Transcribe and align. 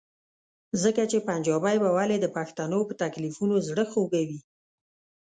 ځکه 0.83 1.01
چې 1.11 1.25
پنجابی 1.27 1.77
به 1.83 1.89
ولې 1.97 2.17
د 2.21 2.25
پښتنو 2.37 2.79
په 2.87 2.93
تکلیفونو 3.03 3.55
زړه 3.67 3.83
خوږوي؟ 3.91 4.39